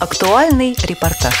[0.00, 1.34] Актуальный репортаж.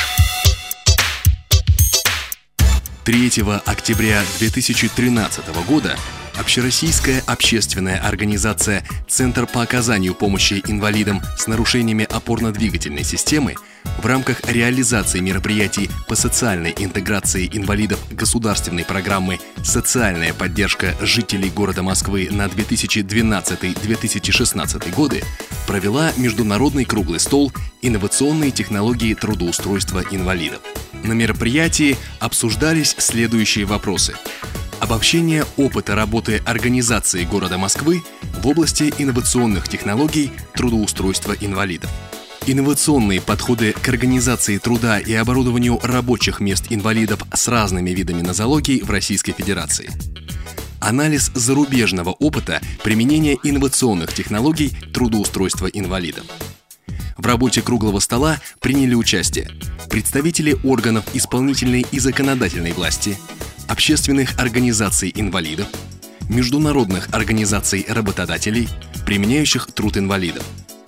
[3.04, 5.96] 3 октября 2013 года
[6.38, 13.54] Общероссийская общественная организация «Центр по оказанию помощи инвалидам с нарушениями опорно-двигательной системы»
[13.84, 22.28] в рамках реализации мероприятий по социальной интеграции инвалидов государственной программы «Социальная поддержка жителей города Москвы
[22.30, 25.22] на 2012-2016 годы»
[25.66, 27.52] провела международный круглый стол
[27.82, 30.60] «Инновационные технологии трудоустройства инвалидов».
[31.04, 34.14] На мероприятии обсуждались следующие вопросы–
[34.80, 38.02] обобщение опыта работы организации города Москвы
[38.40, 41.90] в области инновационных технологий трудоустройства инвалидов.
[42.46, 48.90] Инновационные подходы к организации труда и оборудованию рабочих мест инвалидов с разными видами нозологий в
[48.90, 49.90] Российской Федерации.
[50.80, 56.24] Анализ зарубежного опыта применения инновационных технологий трудоустройства инвалидов.
[57.18, 59.50] В работе круглого стола приняли участие
[59.90, 63.18] представители органов исполнительной и законодательной власти,
[63.68, 65.68] общественных организаций инвалидов,
[66.30, 68.68] международных организаций работодателей,
[69.04, 70.44] применяющих труд инвалидов.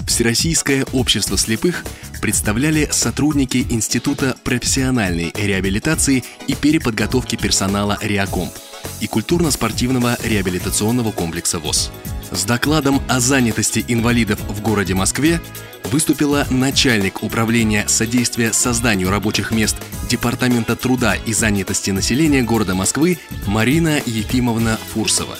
[0.06, 1.84] Всероссийское общество слепых
[2.20, 8.53] представляли сотрудники Института профессиональной реабилитации и переподготовки персонала «Реакомп»
[9.00, 11.91] и культурно-спортивного реабилитационного комплекса ВОЗ.
[12.30, 15.41] С докладом о занятости инвалидов в городе Москве
[15.84, 19.77] выступила начальник управления содействия созданию рабочих мест
[20.08, 25.36] Департамента труда и занятости населения города Москвы Марина Ефимовна Фурсова.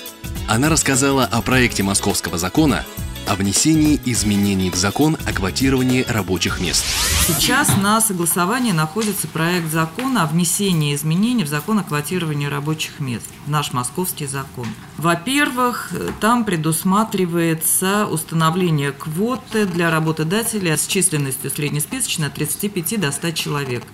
[0.49, 2.85] Она рассказала о проекте московского закона
[3.27, 6.85] о внесении изменений в закон о квотировании рабочих мест.
[7.27, 13.27] Сейчас на согласовании находится проект закона о внесении изменений в закон о квотировании рабочих мест,
[13.47, 14.67] наш московский закон.
[14.99, 23.85] Во-первых, там предусматривается установление квоты для работодателя с численностью среднесписочной от 35 до 100 человек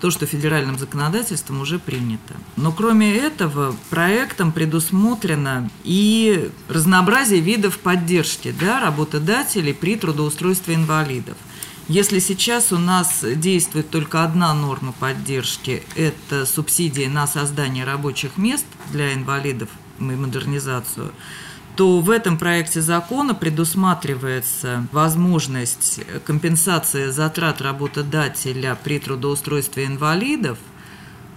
[0.00, 2.34] то, что федеральным законодательством уже принято.
[2.56, 11.36] Но кроме этого, проектом предусмотрено и разнообразие видов поддержки да, работодателей при трудоустройстве инвалидов.
[11.88, 18.66] Если сейчас у нас действует только одна норма поддержки, это субсидии на создание рабочих мест
[18.90, 19.68] для инвалидов
[20.00, 21.12] и модернизацию,
[21.76, 30.58] то в этом проекте закона предусматривается возможность компенсации затрат работодателя при трудоустройстве инвалидов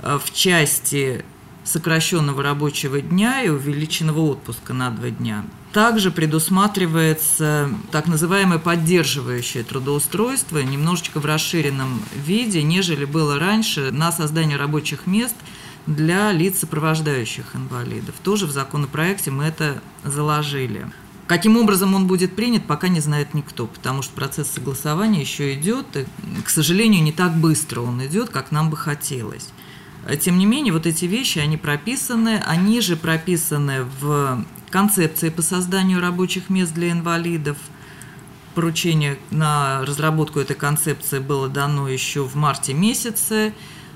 [0.01, 1.25] э, в части
[1.65, 5.45] сокращенного рабочего дня и увеличенного отпуска на два дня.
[5.73, 14.57] Также предусматривается так называемое поддерживающее трудоустройство немножечко в расширенном виде, нежели было раньше на создание
[14.57, 15.35] рабочих мест–
[15.87, 18.15] для лиц, сопровождающих инвалидов.
[18.23, 20.87] Тоже в законопроекте мы это заложили.
[21.27, 25.85] Каким образом он будет принят, пока не знает никто, потому что процесс согласования еще идет,
[25.95, 26.05] и,
[26.43, 29.49] к сожалению, не так быстро он идет, как нам бы хотелось.
[30.21, 36.01] Тем не менее, вот эти вещи, они прописаны, они же прописаны в концепции по созданию
[36.01, 37.57] рабочих мест для инвалидов.
[38.55, 43.53] Поручение на разработку этой концепции было дано еще в марте месяце,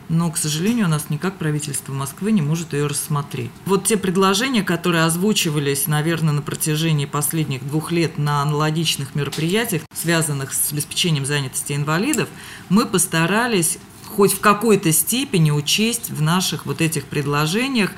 [0.10, 3.52] но, к сожалению, у нас никак правительство Москвы не может ее рассмотреть.
[3.66, 10.54] Вот те предложения, которые озвучивались, наверное, на протяжении последних двух лет на аналогичных мероприятиях, связанных
[10.54, 12.30] с обеспечением занятости инвалидов,
[12.70, 13.78] мы постарались
[14.16, 17.92] хоть в какой-то степени учесть в наших вот этих предложениях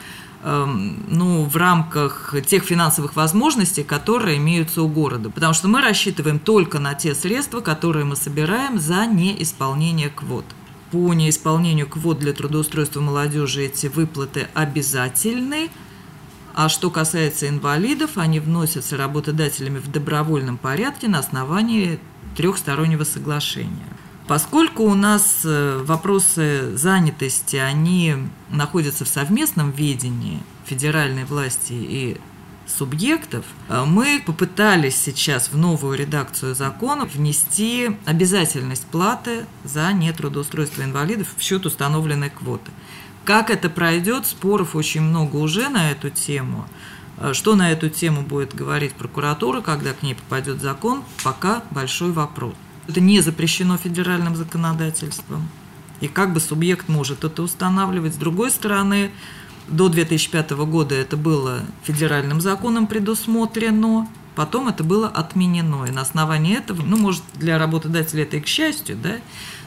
[0.44, 5.30] эм, ну, в рамках тех финансовых возможностей, которые имеются у города.
[5.30, 10.46] Потому что мы рассчитываем только на те средства, которые мы собираем за неисполнение квот
[10.92, 15.70] по неисполнению квот для трудоустройства молодежи эти выплаты обязательны,
[16.54, 22.00] а что касается инвалидов, они вносятся работодателями в добровольном порядке на основании
[22.38, 23.88] трехстороннего соглашения.
[24.28, 28.16] Поскольку у нас э, вопросы занятости, они
[28.50, 32.18] находятся в совместном ведении федеральной власти и
[32.68, 41.28] субъектов, э, мы попытались сейчас в новую редакцию закона внести обязательность платы за нетрудоустройство инвалидов
[41.38, 42.72] в счет установленной квоты.
[43.24, 46.68] Как это пройдет, споров очень много уже на эту тему.
[47.18, 52.12] Э, что на эту тему будет говорить прокуратура, когда к ней попадет закон, пока большой
[52.12, 52.54] вопрос.
[52.88, 55.50] Это не запрещено федеральным законодательством.
[56.02, 58.14] И как бы субъект может это устанавливать.
[58.14, 59.12] С другой стороны,
[59.68, 65.86] до 2005 года это было федеральным законом предусмотрено, Потом это было отменено.
[65.86, 69.16] И на основании этого, ну, может, для работодателя это и к счастью, да,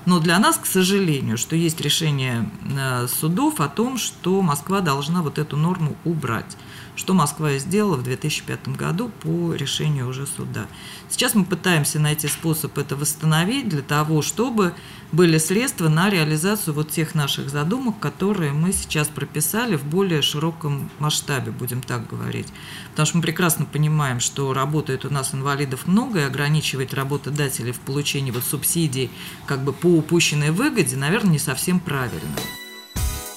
[0.04, 5.22] но для нас, к сожалению, что есть решение э, судов о том, что Москва должна
[5.22, 6.56] вот эту норму убрать
[6.98, 10.66] что Москва сделала в 2005 году по решению уже суда.
[11.08, 14.74] Сейчас мы пытаемся найти способ это восстановить для того, чтобы
[15.12, 20.90] были средства на реализацию вот тех наших задумок, которые мы сейчас прописали в более широком
[20.98, 22.48] масштабе, будем так говорить.
[22.90, 27.78] Потому что мы прекрасно понимаем, что работает у нас инвалидов много, и ограничивать работодателей в
[27.78, 29.10] получении вот субсидий
[29.46, 32.36] как бы по упущенной выгоде, наверное, не совсем правильно.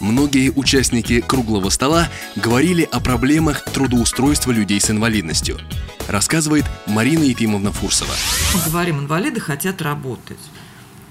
[0.02, 5.60] Многие участники круглого стола говорили о проблемах трудоустройства людей с инвалидностью.
[6.08, 8.12] Рассказывает Марина Ефимовна Фурсова.
[8.56, 10.40] Мы говорим, инвалиды хотят работать.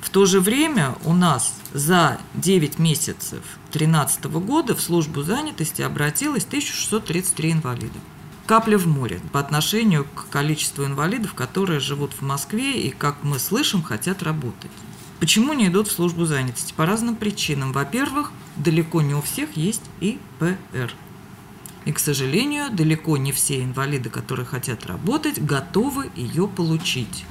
[0.01, 6.45] В то же время у нас за 9 месяцев 2013 года в службу занятости обратилось
[6.45, 7.99] 1633 инвалида.
[8.47, 13.39] Капля в море по отношению к количеству инвалидов, которые живут в Москве и, как мы
[13.39, 14.73] слышим, хотят работать.
[15.21, 16.73] Почему не идут в службу занятости?
[16.75, 17.73] По разным причинам.
[17.73, 20.95] Во-первых, далеко не у всех есть ИПР.
[21.85, 27.25] И, к сожалению, далеко не все инвалиды, которые хотят работать, готовы ее получить.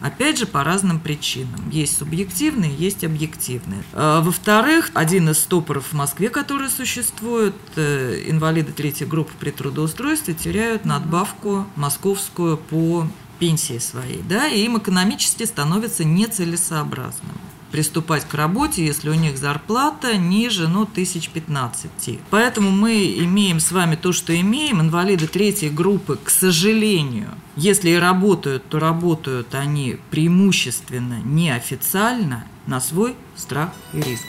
[0.00, 1.70] Опять же, по разным причинам.
[1.70, 3.82] Есть субъективные, есть объективные.
[3.92, 10.34] А, во-вторых, один из стопоров в Москве, который существует, э, инвалиды третьей группы при трудоустройстве
[10.34, 13.08] теряют надбавку московскую по
[13.38, 17.36] пенсии своей, да, и им экономически становится нецелесообразным
[17.70, 22.20] приступать к работе, если у них зарплата ниже, ну, тысяч пятнадцати.
[22.30, 24.80] Поэтому мы имеем с вами то, что имеем.
[24.80, 33.14] Инвалиды третьей группы, к сожалению, если и работают, то работают они преимущественно неофициально на свой
[33.36, 34.24] страх и риск.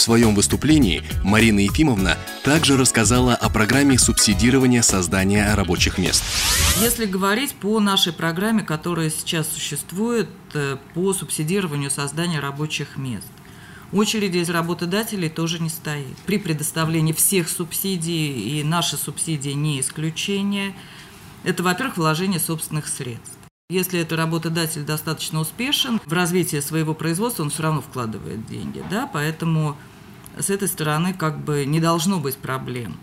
[0.00, 6.24] В своем выступлении Марина Ефимовна также рассказала о программе субсидирования создания рабочих мест.
[6.80, 13.26] Если говорить по нашей программе, которая сейчас существует э, по субсидированию создания рабочих мест,
[13.92, 16.16] очереди из работодателей тоже не стоит.
[16.24, 20.74] При предоставлении всех субсидий, и наши субсидии не исключение,
[21.44, 23.36] это, во-первых, вложение собственных средств.
[23.68, 29.06] Если это работодатель достаточно успешен в развитии своего производства, он все равно вкладывает деньги, да,
[29.06, 29.76] поэтому
[30.40, 32.96] с этой стороны как бы не должно быть проблем.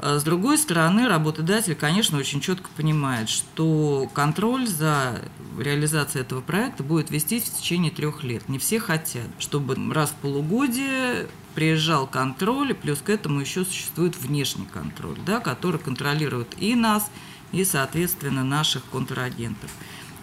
[0.00, 5.20] А с другой стороны, работодатель, конечно, очень четко понимает, что контроль за
[5.58, 8.48] реализацией этого проекта будет вестись в течение трех лет.
[8.48, 11.26] Не все хотят, чтобы раз в полугодие
[11.56, 17.10] приезжал контроль, и плюс к этому еще существует внешний контроль, да, который контролирует и нас,
[17.50, 19.70] и, соответственно, наших контрагентов.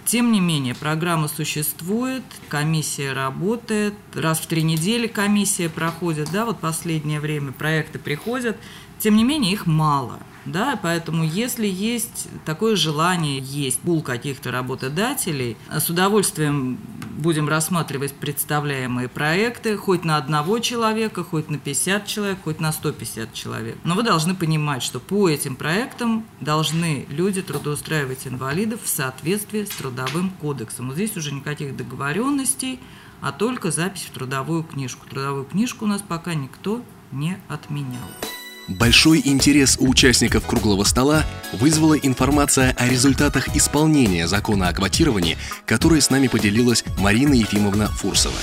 [0.06, 6.60] Тем не менее, программа существует, комиссия работает, раз в три недели комиссия проходит, да, вот
[6.60, 8.56] последнее время проекты приходят,
[9.00, 15.58] тем не менее их мало– да, поэтому если есть такое желание, есть пул каких-то работодателей,
[15.72, 16.78] с удовольствием
[17.18, 23.34] будем рассматривать представляемые проекты хоть на одного человека, хоть на 50 человек, хоть на 150
[23.34, 23.78] человек.
[23.84, 29.70] Но вы должны понимать, что по этим проектам должны люди трудоустраивать инвалидов в соответствии с
[29.70, 30.88] трудовым кодексом.
[30.88, 32.80] Вот здесь уже никаких договоренностей,
[33.22, 35.08] а только запись в трудовую книжку.
[35.10, 38.35] Трудовую книжку у нас пока никто не отменял.
[38.68, 41.24] Большой интерес у участников круглого стола
[41.54, 48.34] вызвала информация о результатах исполнения закона о квотировании, которой с нами поделилась Марина Ефимовна Фурсова.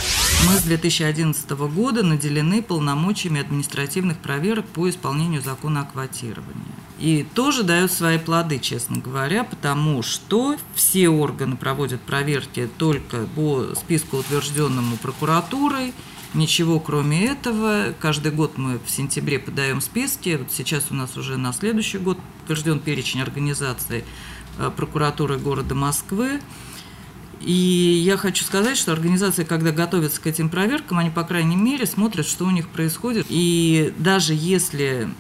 [0.49, 6.63] Мы с 2011 года наделены полномочиями административных проверок по исполнению закона о квотировании.
[7.01, 13.75] И тоже дают свои плоды, честно говоря, потому что все органы проводят проверки только по
[13.75, 15.93] списку, утвержденному прокуратурой–
[16.35, 17.95] Ничего кроме этого.
[18.01, 20.37] Каждый год мы в сентябре подаем списки.
[20.37, 24.05] Вот сейчас у нас уже на следующий год утвержден перечень организаций
[24.59, 26.41] э, прокуратуры города Москвы.
[27.43, 31.85] И я хочу сказать, что организации, когда готовятся к этим проверкам, они, по крайней мере,
[31.85, 33.27] смотрят, что у них происходит.
[33.29, 35.11] И даже если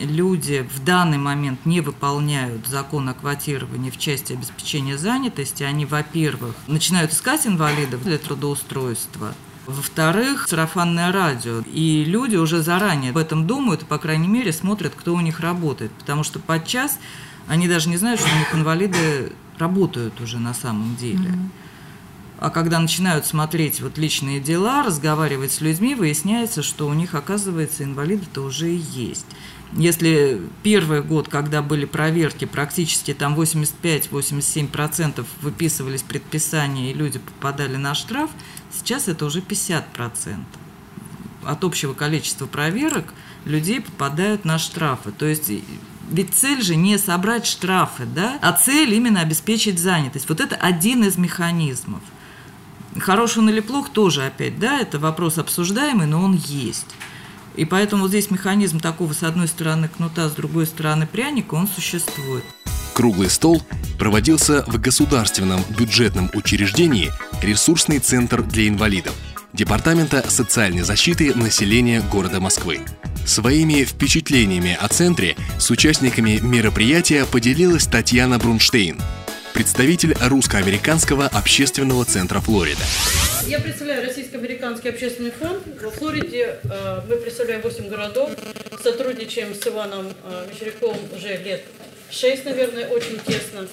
[0.00, 6.54] люди в данный момент не выполняют закон о квотировании в части обеспечения занятости, они, во-первых,
[6.68, 9.34] начинают искать инвалидов для трудоустройства–
[9.66, 11.62] во-вторых, сарафанное радио.
[11.72, 15.40] И люди уже заранее об этом думают и, по крайней мере, смотрят, кто у них
[15.40, 15.92] работает.
[15.92, 16.98] Потому что подчас
[17.46, 21.34] они даже не знают, что у них инвалиды работают уже на самом деле.
[22.38, 27.84] А когда начинают смотреть вот личные дела, разговаривать с людьми, выясняется, что у них, оказывается,
[27.84, 29.26] инвалиды-то уже и есть.
[29.72, 37.94] Если первый год, когда были проверки, практически там 85-87% выписывались предписания, и люди попадали на
[37.94, 38.30] штраф,
[38.72, 39.84] сейчас это уже 50%.
[41.44, 45.12] От общего количества проверок людей попадают на штрафы.
[45.12, 45.50] То есть
[46.10, 50.28] Ведь цель же не собрать штрафы, да, а цель именно обеспечить занятость.
[50.28, 52.02] Вот это один из механизмов.
[52.98, 56.88] Хорош он или плох тоже опять, да, это вопрос обсуждаемый, но он есть.
[57.56, 61.68] И поэтому вот здесь механизм такого, с одной стороны, кнута, с другой стороны, пряника, он
[61.68, 62.44] существует.
[62.94, 63.62] Круглый стол
[63.98, 67.10] проводился в государственном бюджетном учреждении
[67.42, 69.14] «Ресурсный центр для инвалидов»
[69.52, 72.80] Департамента социальной защиты населения города Москвы.
[73.26, 79.00] Своими впечатлениями о центре с участниками мероприятия поделилась Татьяна Брунштейн,
[79.52, 82.82] представитель русско-американского общественного центра Флорида.
[83.46, 85.62] Я представляю Российско-американский общественный фонд.
[85.80, 88.30] Во Флориде э, мы представляем 8 городов,
[88.82, 91.62] сотрудничаем с Иваном э, Мещеряковым уже лет
[92.10, 93.66] 6, наверное, очень тесно.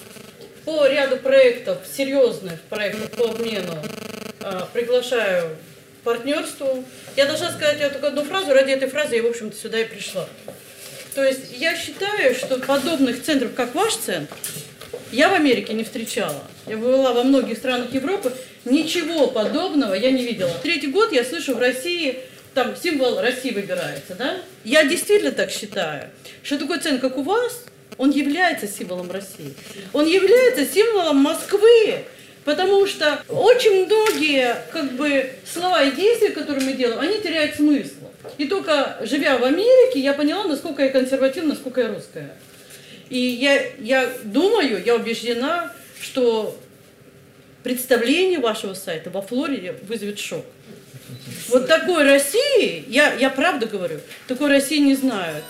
[0.64, 3.82] По ряду проектов, серьезных проектов по обмену
[4.40, 5.56] э, приглашаю
[6.04, 6.84] партнерству.
[7.16, 9.84] Я должна сказать я только одну фразу, ради этой фразы я, в общем-то, сюда и
[9.84, 10.28] пришла.
[11.14, 14.36] То есть я считаю, что подобных центров, как ваш центр,
[15.12, 16.42] я в Америке не встречала.
[16.66, 18.32] Я была во многих странах Европы,
[18.64, 20.52] ничего подобного я не видела.
[20.62, 22.18] Третий год я слышу в России,
[22.54, 24.38] там символ России выбирается, да?
[24.64, 26.10] Я действительно так считаю,
[26.42, 27.64] что такой центр, как у вас,
[27.96, 29.54] он является символом России.
[29.92, 32.04] Он является символом Москвы,
[32.44, 37.94] потому что очень многие как бы слова и действия, которые мы делаем, они теряют смысл.
[38.36, 42.34] И только живя в Америке, я поняла, насколько я консервативна, насколько я русская.
[43.10, 46.58] И я, я думаю, я убеждена, что
[47.62, 50.44] представление вашего сайта во Флориде вызовет шок.
[51.48, 55.42] Вот такой России, я, я правда говорю, такой России не знаю.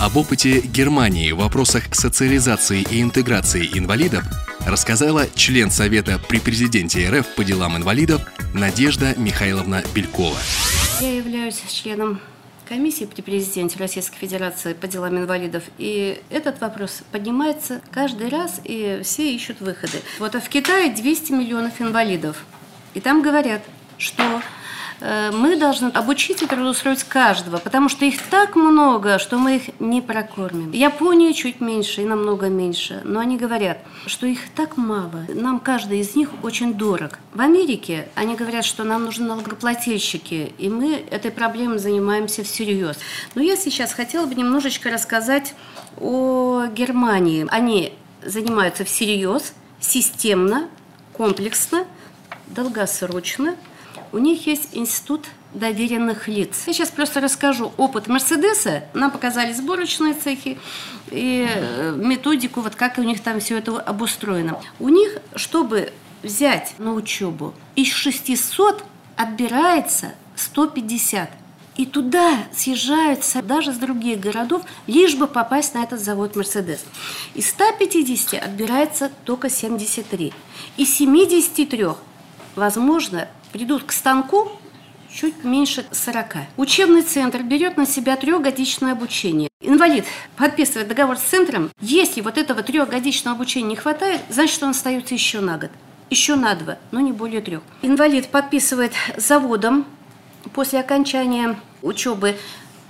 [0.00, 4.24] Об опыте Германии в вопросах социализации и интеграции инвалидов
[4.66, 8.22] рассказала член Совета при президенте РФ по делам инвалидов
[8.52, 10.38] Надежда Михайловна Белькова.
[11.00, 12.20] Я являюсь членом
[12.68, 15.64] комиссии при президенте Российской Федерации по делам инвалидов.
[15.78, 19.98] И этот вопрос поднимается каждый раз, и все ищут выходы.
[20.18, 22.44] Вот а в Китае 200 миллионов инвалидов.
[22.94, 23.62] И там говорят,
[23.98, 24.42] что
[25.00, 30.00] мы должны обучить и трудоустроить каждого, потому что их так много, что мы их не
[30.00, 30.70] прокормим.
[30.72, 36.00] Япония чуть меньше и намного меньше, но они говорят, что их так мало, нам каждый
[36.00, 37.18] из них очень дорог.
[37.32, 42.96] В Америке они говорят, что нам нужны налогоплательщики, и мы этой проблемой занимаемся всерьез.
[43.34, 45.54] Но я сейчас хотела бы немножечко рассказать
[45.98, 47.46] о Германии.
[47.50, 47.92] Они
[48.24, 50.68] занимаются всерьез, системно,
[51.12, 51.84] комплексно,
[52.46, 53.56] долгосрочно–
[54.12, 56.64] у них есть институт доверенных лиц.
[56.66, 58.84] Я сейчас просто расскажу опыт Мерседеса.
[58.92, 60.58] Нам показали сборочные цехи
[61.10, 64.60] и э, методику, вот как у них там все это обустроено.
[64.80, 68.84] У них, чтобы взять на учебу, из 600
[69.16, 71.30] отбирается 150.
[71.76, 76.84] И туда съезжаются даже с других городов, лишь бы попасть на этот завод «Мерседес».
[77.34, 80.32] Из 150 отбирается только 73.
[80.76, 81.86] Из 73,
[82.54, 84.50] возможно, придут к станку
[85.08, 86.38] чуть меньше 40.
[86.56, 89.48] Учебный центр берет на себя трехгодичное обучение.
[89.60, 90.06] Инвалид
[90.36, 91.70] подписывает договор с центром.
[91.80, 95.70] Если вот этого трехгодичного обучения не хватает, значит, он остается еще на год.
[96.10, 97.62] Еще на два, но не более трех.
[97.82, 99.86] Инвалид подписывает заводом
[100.52, 102.36] после окончания учебы,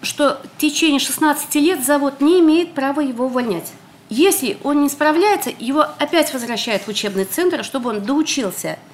[0.01, 3.71] что в течение 16 лет завод не имеет права его увольнять.
[4.09, 8.79] Если он не справляется, его опять возвращают в учебный центр, чтобы он доучился–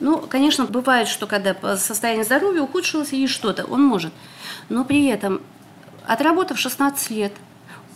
[0.00, 4.12] ну, конечно, бывает, что когда состояние здоровья ухудшилось или что-то, он может.
[4.68, 5.40] Но при этом,
[6.06, 7.32] отработав 16 лет,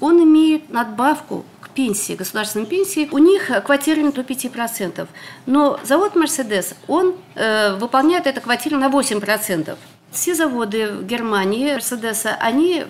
[0.01, 3.09] он имеет надбавку к пенсии, государственной пенсии.
[3.11, 5.09] У них квотирование до 5%.
[5.47, 9.77] Но завод «Мерседес», он э, выполняет это квотирование на 8%.
[10.13, 12.87] Все заводы в Германии «Мерседеса», они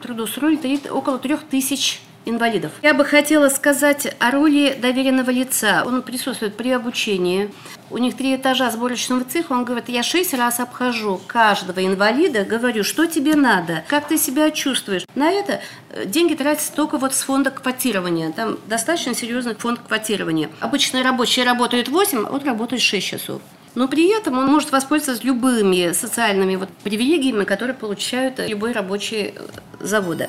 [0.00, 2.72] трудоустроили около 3000 инвалидов.
[2.82, 5.82] Я бы хотела сказать о роли доверенного лица.
[5.86, 7.50] Он присутствует при обучении.
[7.90, 9.52] У них три этажа сборочного цеха.
[9.52, 14.50] Он говорит, я шесть раз обхожу каждого инвалида, говорю, что тебе надо, как ты себя
[14.50, 15.04] чувствуешь.
[15.14, 15.60] На это
[15.90, 18.32] э, деньги тратятся только вот с фонда квотирования.
[18.32, 20.48] Там достаточно серьезный фонд квотирования.
[20.60, 23.42] Обычные рабочие работают 8, а он работает 6 часов.
[23.74, 29.40] Но при этом он может воспользоваться любыми социальными вот привилегиями, которые получают любой рабочий э,
[29.80, 30.28] завода.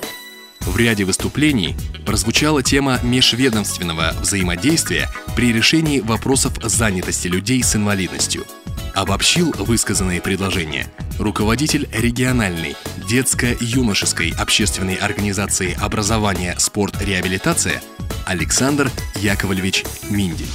[0.65, 8.45] В ряде выступлений прозвучала тема межведомственного взаимодействия при решении вопросов занятости людей с инвалидностью.
[8.93, 10.87] Обобщил высказанные предложения
[11.19, 12.75] руководитель региональной
[13.09, 17.81] детско-юношеской общественной организации образования, спорт, реабилитация
[18.25, 20.47] Александр Яковлевич Миндель.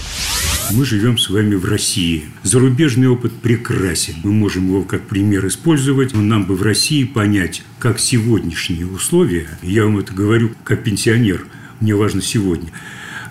[0.71, 2.27] Мы живем с вами в России.
[2.43, 4.17] Зарубежный опыт прекрасен.
[4.23, 9.49] Мы можем его как пример использовать, но нам бы в России понять, как сегодняшние условия,
[9.63, 11.47] я вам это говорю как пенсионер,
[11.81, 12.71] мне важно сегодня.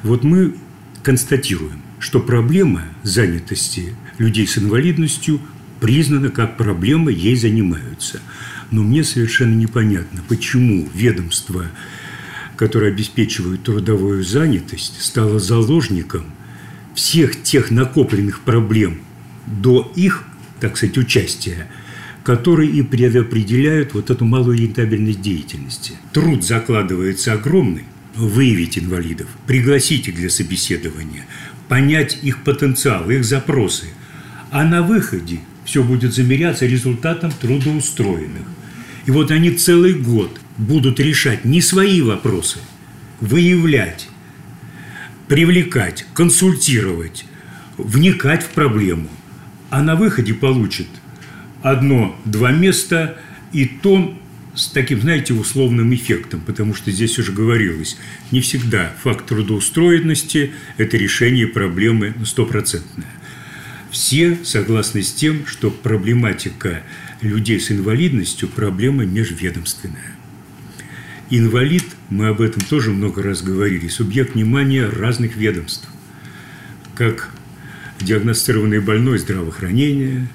[0.02, 0.56] Вот мы
[1.04, 5.40] констатируем, что проблема занятости людей с инвалидностью
[5.80, 8.20] признана как проблема, ей занимаются.
[8.72, 11.68] Но мне совершенно непонятно, почему ведомство,
[12.56, 16.26] которое обеспечивает трудовую занятость, стало заложником
[16.98, 19.02] всех тех накопленных проблем
[19.46, 20.24] до их,
[20.60, 21.68] так сказать, участия,
[22.24, 25.94] которые и предопределяют вот эту малую рентабельность деятельности.
[26.12, 27.84] Труд закладывается огромный,
[28.16, 31.28] выявить инвалидов, пригласить их для собеседования,
[31.68, 33.90] понять их потенциал, их запросы.
[34.50, 38.48] А на выходе все будет замеряться результатом трудоустроенных.
[39.06, 42.58] И вот они целый год будут решать не свои вопросы,
[43.22, 44.10] выявлять,
[45.28, 47.26] привлекать, консультировать,
[47.78, 49.10] вникать в проблему.
[49.70, 50.88] А на выходе получат
[51.62, 53.18] одно-два места,
[53.52, 54.18] и то
[54.56, 57.98] с таким, знаете, условным эффектом, потому что здесь уже говорилось,
[58.32, 63.08] не всегда факт трудоустроенности– это решение проблемы стопроцентное.
[63.92, 66.82] Все согласны с тем, что проблематика
[67.22, 70.17] людей с инвалидностью– проблема межведомственная.
[71.30, 75.88] Инвалид, мы об этом тоже много раз говорили, субъект внимания разных ведомств.
[76.96, 77.32] Как
[78.00, 80.28] диагностированный больной здравоохранения,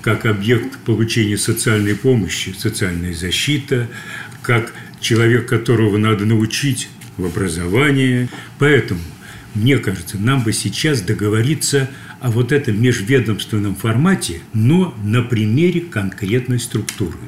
[0.00, 3.88] как объект получения социальной помощи, социальная защита,
[4.42, 8.28] как человек, которого надо научить в образовании.
[8.58, 9.00] Поэтому,
[9.54, 11.88] мне кажется, нам бы сейчас договориться
[12.20, 17.18] о вот этом межведомственном формате, но на примере конкретной структуры.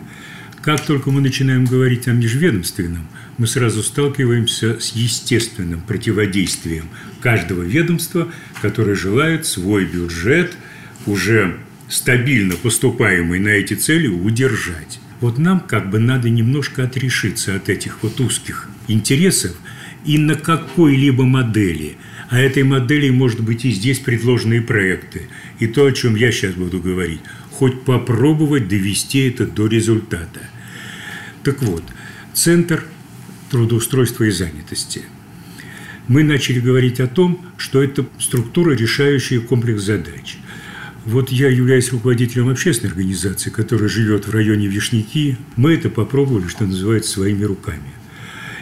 [0.65, 3.07] Как только мы начинаем говорить о межведомственном,
[3.37, 6.87] мы сразу сталкиваемся с естественным противодействием
[7.21, 10.57] каждого ведомства, которое желает свой бюджет
[11.05, 11.59] уже
[11.91, 15.01] стабильно поступаемый на эти цели удержать.
[15.21, 19.55] Вот нам как бы надо немножко отрешиться от этих вот узких интересов
[20.07, 21.99] и на какой-либо модели–
[22.31, 25.29] а этой модели может быть и здесь предложенные проекты,
[25.61, 30.41] и то, о чем я сейчас буду говорить, хоть попробовать довести это до результата.
[31.45, 31.83] Так вот,
[32.33, 32.85] Центр
[33.51, 35.03] трудоустройства и занятости.
[36.09, 40.39] Мы начали говорить о том, что это структура, решающая комплекс задач.
[41.05, 45.37] Вот я являюсь руководителем общественной организации, которая живет в районе Вишняки.
[45.57, 47.83] Мы это попробовали, что называется, своими руками–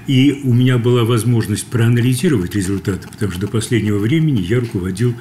[0.06, 5.14] и у меня была возможность проанализировать результаты, потому что до последнего времени я руководил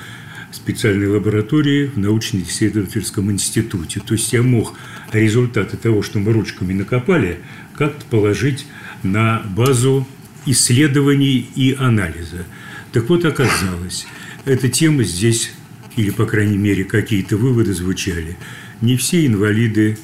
[0.51, 4.01] специальной лабораторией в научно-исследовательском институте.
[4.05, 4.73] То есть я мог
[5.11, 7.39] результаты того, что мы ручками накопали,
[7.75, 8.65] как-то положить
[9.03, 10.07] на базу
[10.45, 12.45] исследований и анализа.
[12.91, 14.05] Так вот, оказалось,
[14.45, 15.51] эта тема здесь,
[15.95, 18.37] или, по крайней мере, какие-то выводы звучали,
[18.81, 19.97] не все инвалиды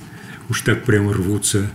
[0.50, 1.70] уж так прямо рвутся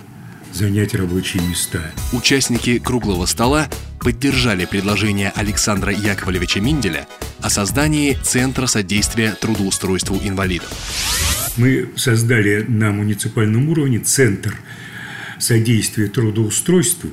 [0.52, 1.92] занять рабочие места.
[2.12, 3.68] Участники круглого стола
[4.00, 7.06] поддержали предложение Александра Яковлевича Минделя
[7.42, 10.70] о создании Центра содействия трудоустройству инвалидов.
[11.56, 14.54] Мы создали на муниципальном уровне Центр
[15.38, 17.10] содействия трудоустройству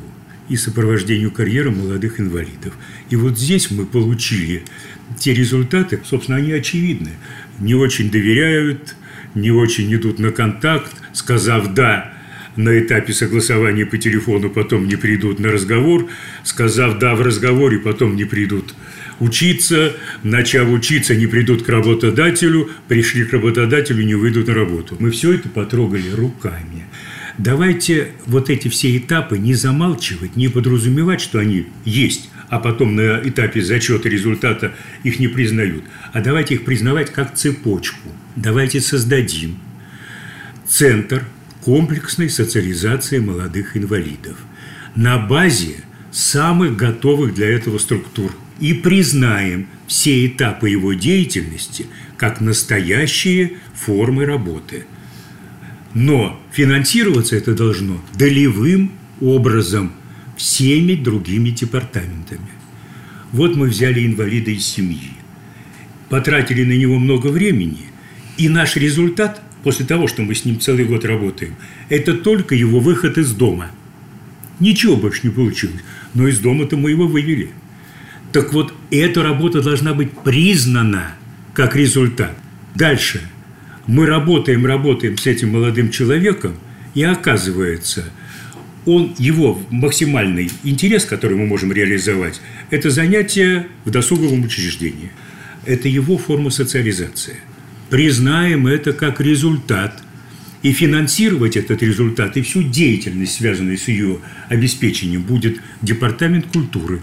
[0.47, 2.75] и сопровождению карьеры молодых инвалидов.
[3.09, 4.63] И вот здесь мы получили
[5.17, 7.11] те результаты, собственно, они очевидны.
[7.59, 8.95] Не очень доверяют,
[9.33, 12.13] не очень идут на контакт, сказав «да»,
[12.55, 16.09] на этапе согласования по телефону потом не придут на разговор,
[16.43, 18.68] сказав «да» в разговоре, потом не придут
[19.19, 24.95] учиться, начав учиться, не придут к работодателю, пришли к работодателю, не выйдут на работу.
[24.99, 26.86] Мы все это потрогали руками.
[27.38, 33.21] Давайте вот эти все этапы не замалчивать, не подразумевать, что они есть, а потом на
[33.23, 38.10] этапе зачета результата их не признают, а давайте их признавать как цепочку.
[38.36, 39.58] Давайте создадим
[40.67, 41.23] центр–
[41.62, 44.38] комплексной социализации молодых инвалидов
[44.95, 53.54] на базе самых готовых для этого структур и признаем все этапы его деятельности как настоящие
[53.74, 54.86] формы работы.
[55.93, 58.91] Но финансироваться это должно долевым
[59.22, 59.93] образом
[60.38, 62.50] всеми другими департаментами.
[63.32, 65.12] Вот мы взяли инвалида из семьи,
[66.10, 67.86] потратили на него много времени,
[68.38, 71.56] и наш результат– после того, что мы с ним целый год работаем,
[71.89, 73.72] это только его выход из дома.
[74.60, 75.82] Ничего больше не получилось.
[76.13, 77.52] Но из дома-то мы его вывели.
[78.31, 81.15] Так вот, эта работа должна быть признана
[81.53, 82.35] как результат.
[82.75, 83.21] Дальше.
[83.87, 86.53] Мы работаем, работаем с этим молодым человеком,
[86.93, 88.05] и оказывается,
[88.85, 92.39] он, его максимальный интерес, который мы можем реализовать,
[92.69, 95.11] это занятие в досуговом учреждении.
[95.65, 97.37] Это его форма социализации
[97.89, 100.01] признаем это как результат
[100.61, 107.01] и финансировать этот результат и всю деятельность, связанную с ее обеспечением, будет Департамент культуры.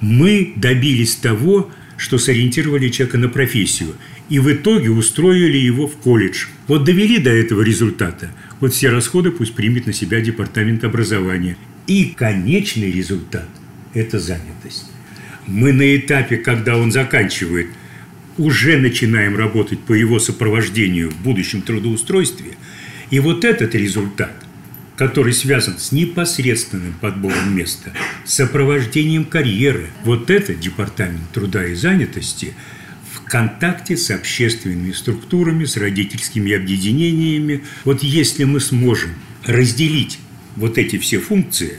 [0.00, 3.94] Мы добились того, что сориентировали человека на профессию.
[4.28, 6.46] И в итоге устроили его в колледж.
[6.66, 8.30] Вот довели до этого результата.
[8.60, 11.56] Вот все расходы пусть примет на себя департамент образования.
[11.86, 13.48] И конечный результат–
[13.94, 14.90] это занятость.
[15.46, 17.66] Мы на этапе, когда он заканчивает,
[18.38, 22.52] уже начинаем работать по его сопровождению в будущем трудоустройстве.
[23.10, 24.46] И вот этот результат–
[25.00, 27.90] который связан с непосредственным подбором места,
[28.26, 29.86] сопровождением карьеры.
[30.04, 32.52] Вот это департамент труда и занятости
[33.10, 37.64] в контакте с общественными структурами, с родительскими объединениями.
[37.86, 39.12] Вот если мы сможем
[39.46, 40.18] разделить
[40.54, 41.78] вот эти все функции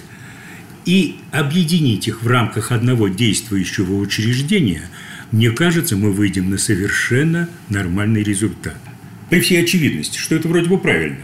[0.88, 4.89] и объединить их в рамках одного действующего учреждения,
[5.31, 8.79] мне кажется, мы выйдем на совершенно нормальный результат.
[9.29, 11.21] При всей очевидности, что это вроде бы правильно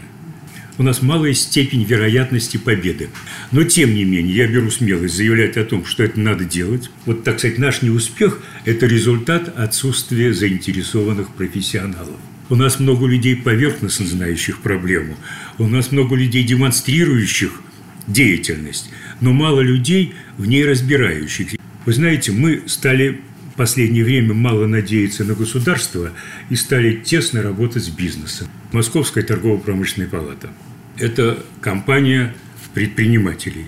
[0.78, 3.10] у нас малая степень вероятности победы.
[3.50, 6.90] Но, тем не менее, я беру смелость заявлять о том, что это надо делать.
[7.04, 12.16] Вот, так сказать, наш неуспех– это результат отсутствия заинтересованных профессионалов.
[12.48, 15.16] У нас много людей поверхностно знающих проблему.
[15.58, 17.60] У нас много людей, демонстрирующих
[18.06, 21.58] деятельность, но мало людей в ней разбирающихся.
[21.84, 23.20] Вы знаете, мы стали
[23.58, 26.12] последнее время мало надеяться на государство
[26.48, 28.46] и стали тесно работать с бизнесом.
[28.72, 30.48] Московская торгово-промышленная палата–
[30.96, 32.34] это компания
[32.72, 33.66] предпринимателей.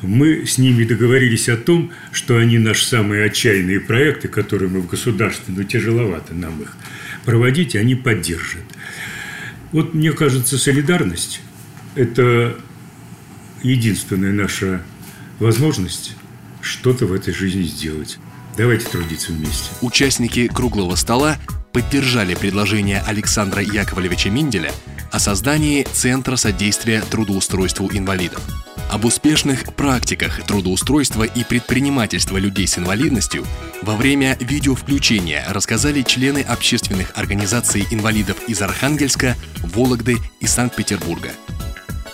[0.00, 4.88] Мы с ними договорились о том, что они наши самые отчаянные проекты, которые мы в
[4.88, 6.74] государстве, но тяжеловато нам их
[7.26, 8.64] проводить, они поддержат.
[9.72, 11.42] Вот мне кажется, солидарность–
[11.94, 12.56] это
[13.62, 14.82] единственная наша
[15.38, 16.16] возможность
[16.62, 18.18] что-то в этой жизни сделать.
[18.60, 19.70] Давайте трудиться вместе.
[19.80, 21.38] Участники круглого стола
[21.72, 24.70] поддержали предложение Александра Яковлевича Минделя
[25.10, 28.42] о создании Центра содействия трудоустройству инвалидов.
[28.90, 33.46] Об успешных практиках трудоустройства и предпринимательства людей с инвалидностью
[33.80, 41.30] во время видеовключения рассказали члены общественных организаций инвалидов из Архангельска, Вологды и Санкт-Петербурга.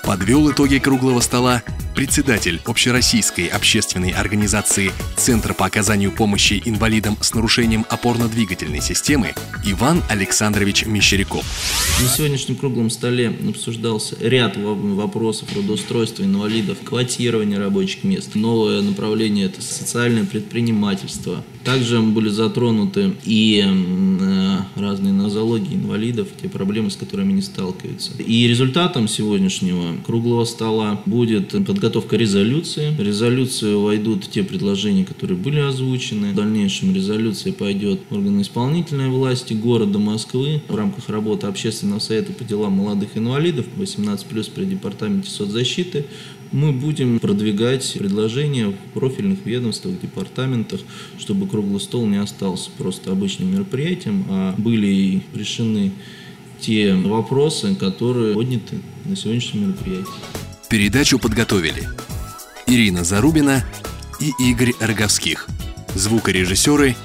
[0.04, 1.64] Подвел итоги круглого стола
[1.96, 10.84] председатель Общероссийской общественной организации Центра по оказанию помощи инвалидам с нарушением опорно-двигательной системы Иван Александрович
[10.84, 11.44] Мещеряков.
[12.02, 18.34] На сегодняшнем круглом столе обсуждался ряд вопросов трудоустройства инвалидов, квотирования рабочих мест.
[18.34, 21.42] Новое направление– это социальное предпринимательство.
[21.66, 28.12] Также были затронуты и э, разные нозологии инвалидов, те проблемы, с которыми они сталкиваются.
[28.22, 32.90] И результатом сегодняшнего круглого стола будет подготовка резолюции.
[32.90, 36.30] В резолюцию войдут те предложения, которые были озвучены.
[36.30, 42.32] В дальнейшем резолюция пойдет в органы исполнительной власти города Москвы в рамках работы Общественного совета
[42.32, 46.06] по делам молодых инвалидов 18+, при департаменте соцзащиты
[46.52, 50.80] мы будем продвигать предложения в профильных ведомствах, департаментах,
[51.18, 55.92] чтобы круглый стол не остался просто обычным мероприятием, а были решены
[56.60, 60.06] те вопросы, которые подняты на сегодняшнем мероприятии.
[60.68, 61.88] Передачу подготовили
[62.66, 63.64] Ирина Зарубина
[64.20, 65.46] и Игорь Роговских.
[65.94, 66.96] Звукорежиссеры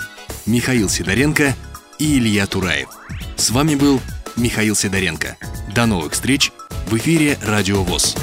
[0.46, 1.56] Михаил Сидоренко
[2.00, 2.90] и Илья Тураев.
[3.36, 4.02] С вами был
[4.36, 5.38] Михаил Сидоренко.
[5.76, 6.52] До новых встреч
[6.88, 8.16] в эфире «Радио ВОЗ».